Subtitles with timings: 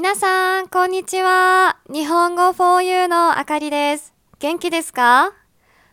[0.00, 1.76] 皆さん、こんにちは。
[1.92, 4.14] 日本語 for you のあかりです。
[4.38, 5.32] 元気ですか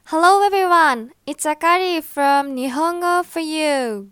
[0.06, 4.12] ?Hello everyone, it's Akari from 日本語 for you.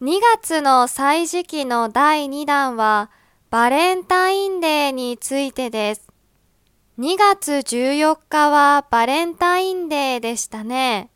[0.00, 3.10] 2月の歳時期の第2弾は
[3.50, 6.06] バレンタインデーについてです。
[7.00, 11.10] 2月14日はバレンタインデーでしたね。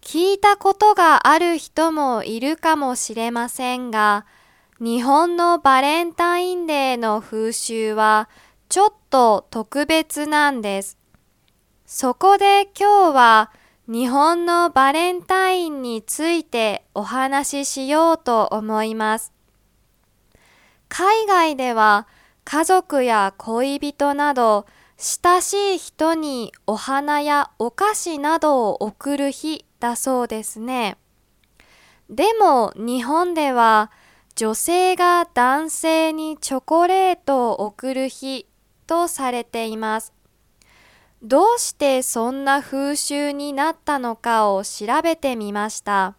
[0.00, 4.26] 聞いたことがある人もいるかもしれませんが、
[4.78, 8.28] 日本のバレンタインデーの風習は
[8.68, 10.98] ちょっと特別なんです。
[11.86, 13.52] そこで今日は
[13.88, 19.32] 日本のバレンタインについてお話ししようと思います。
[20.90, 22.06] 海外では
[22.44, 24.66] 家族や恋人など
[24.98, 30.98] 親しい人にお花やお菓子などを贈る日だそうですね。
[32.10, 33.90] でも日本では
[34.36, 38.46] 女性が男性にチョコレートを贈る日
[38.86, 40.12] とされています。
[41.22, 46.16] どうしてそんな風習になったのかを調べてみました。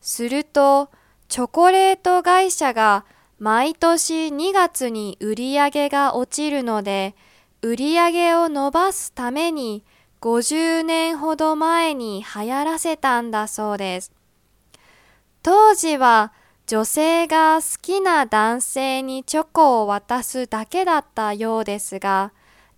[0.00, 0.88] すると、
[1.28, 3.04] チョコレート会社が
[3.38, 7.14] 毎年2月に売り上げが落ちるので、
[7.60, 9.84] 売り上げを伸ばすために
[10.22, 14.10] 50年ほど前に流行らせたんだそうです。
[15.42, 16.32] 当時は
[16.66, 22.32] 女性が好きな男性にチョコを渡すだけだったようですが、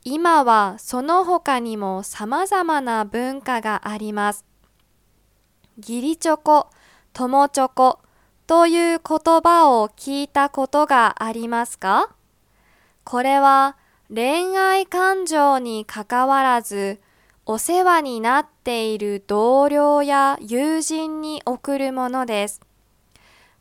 [0.04, 4.44] 今はその他にも様々な文化があります。
[5.78, 6.68] 義理チョコ、
[7.14, 8.00] 友チョコ
[8.46, 12.10] という言葉を聞いたことがありますか？
[13.04, 13.78] これは
[14.14, 17.00] 恋愛感情にかかわらず、
[17.46, 22.60] お世話になっている同僚や友人に送るものです。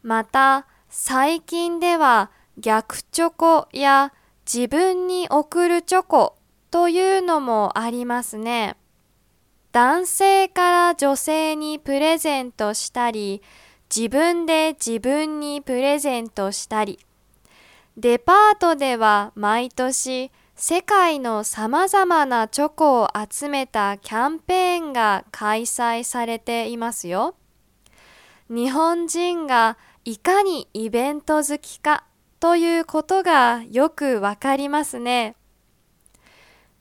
[0.07, 4.13] また最近では逆チョコや
[4.45, 6.37] 自分に送るチョコ
[6.71, 8.77] というのもありますね。
[9.73, 13.41] 男性から女性にプレゼントしたり、
[13.93, 16.99] 自分で自分にプレゼントしたり、
[17.97, 27.35] デパートでは毎年世界の様々なチョコを集めたキャンペーンが開催されていますよ。
[28.49, 32.05] 日本人がいかにイベント好きか
[32.39, 35.35] ということがよくわかりますね。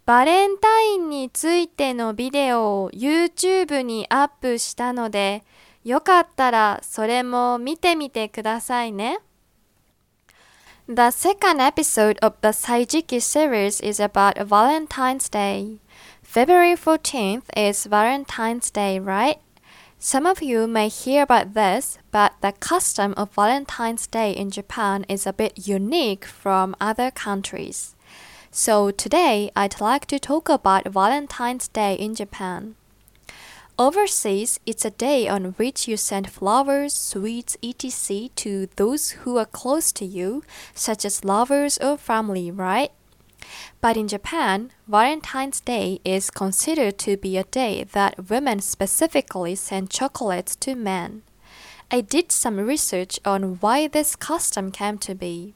[0.04, 5.42] バレンタインについてのビデオを YouTube にアップしたので、
[5.82, 9.18] よかったらそれも見てみてくださいね。
[10.86, 15.80] The second episode of the Saijiki series is about Valentine's Day.
[16.22, 19.40] February 14th is Valentine's Day, right?
[19.98, 25.06] Some of you may hear about this, but the custom of Valentine's Day in Japan
[25.08, 27.96] is a bit unique from other countries.
[28.50, 32.74] So today I'd like to talk about Valentine's Day in Japan.
[33.78, 38.28] Overseas, it's a day on which you send flowers, sweets, etc.
[38.36, 40.42] to those who are close to you,
[40.74, 42.92] such as lovers or family, right?
[43.80, 49.90] But in Japan, Valentine's Day is considered to be a day that women specifically send
[49.90, 51.22] chocolates to men.
[51.90, 55.54] I did some research on why this custom came to be.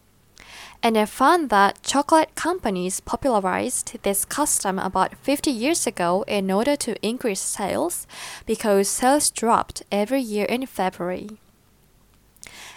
[0.83, 6.77] And I found that chocolate companies popularized this custom about 50 years ago in order
[6.77, 8.07] to increase sales
[8.47, 11.31] because sales dropped every year in February.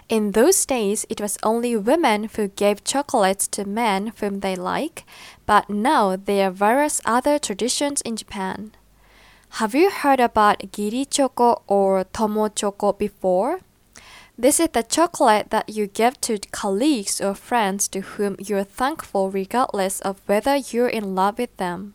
[0.09, 5.05] In those days, it was only women who gave chocolates to men whom they like,
[5.45, 8.73] but now there are various other traditions in Japan.
[9.57, 13.61] Have you heard about giri choco or tomo choco before?
[14.37, 19.29] This is the chocolate that you give to colleagues or friends to whom you're thankful
[19.29, 21.93] regardless of whether you're in love with them.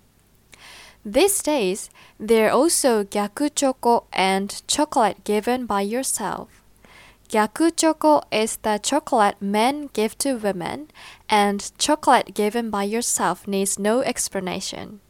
[1.04, 6.62] These days, there are also gyaku choco and chocolate given by yourself.
[7.28, 10.88] Gyaku choco is the chocolate men give to women,
[11.28, 15.00] and chocolate given by yourself needs no explanation.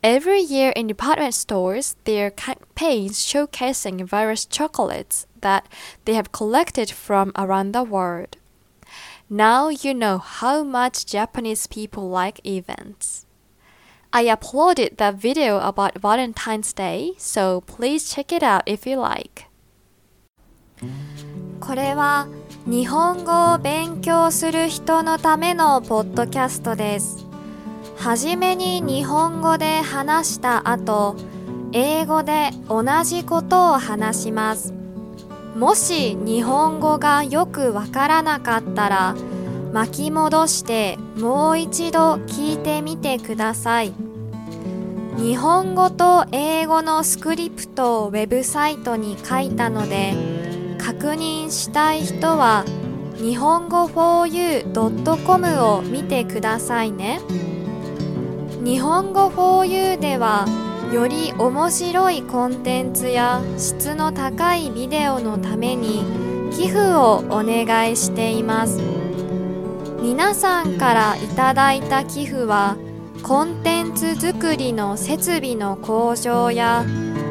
[0.00, 5.66] Every year in department stores, there are campaigns showcasing various chocolates that
[6.04, 8.36] they have collected from around the world.
[9.28, 13.26] Now you know how much Japanese people like events.
[14.12, 19.46] I uploaded the video about Valentine's Day, so please check it out if you like.
[21.66, 22.26] これは
[22.66, 27.26] 日本語を勉強する人のためのポッドキャストです。
[27.96, 31.16] はじめに日本語で話した後、
[31.72, 34.74] 英語で同じことを話します。
[35.56, 39.14] もし日本語がよくわからなかったら、
[39.74, 43.92] 巻き戻してもう一度聞いてみてください
[45.16, 50.14] 日本語と英語のスクリプトをウェブサイトに書いたので
[50.84, 52.62] 確認したい人は
[53.16, 57.20] 日本語 4u.com を見てくださいね。
[58.62, 60.46] 日本語 4u では
[60.92, 66.02] より面白いコンテンツや質の高いビデオのために
[66.52, 68.78] 寄付をお願いしています。
[70.02, 72.76] 皆さんからいただいた寄付は
[73.22, 76.84] コンテンツ作りの設備の向上や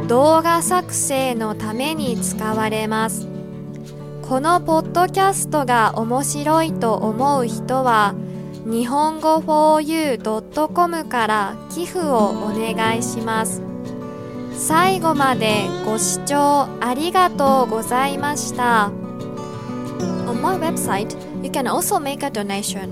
[0.07, 3.32] 動画作成のために使われます。
[4.23, 8.15] このポッドキャストが面白いと思う人は
[8.65, 13.61] 日本語 4u.com から寄付をお願いします
[14.53, 18.91] 最後までご視聴ありがとうございました
[20.25, 22.89] On my website, you can also make a donation.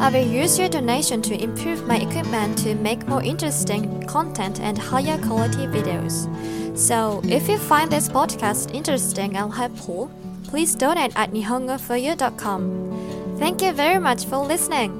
[0.00, 4.78] I will use your donation to improve my equipment to make more interesting content and
[4.78, 6.26] higher quality videos.
[6.74, 10.10] So, if you find this podcast interesting and helpful,
[10.50, 13.36] please donate at nihongoforyou.com.
[13.38, 14.90] Thank you very much for listening.